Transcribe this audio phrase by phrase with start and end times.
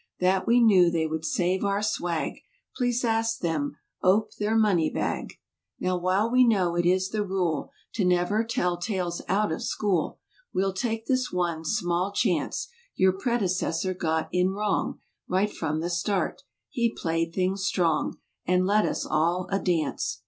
[0.19, 2.39] That we knew they would save our "swag"—
[2.75, 5.33] Please ask them ope their money bag.
[5.79, 10.17] Now while we know it is the rule To never tell tales out of school
[10.55, 16.41] We'll take this one small chance: Your predecessor got in wrong Right from the start.
[16.71, 20.19] He played things strong And led us all a dance.